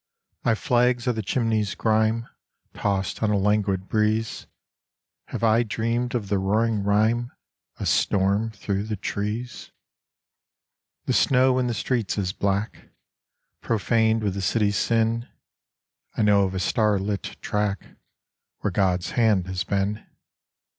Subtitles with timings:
[0.43, 2.27] My flags are the chimneys' grime,
[2.73, 4.47] Tossed on a languid breeze.
[5.27, 7.31] Have I dreamed of the roaring rhyme,
[7.79, 9.71] A storm through the trees?
[11.05, 12.89] The snow in the streets is black,
[13.61, 15.29] Profaned with the city's sin;
[16.17, 17.85] I know of a star lit track
[18.61, 20.03] Where God's hand has been.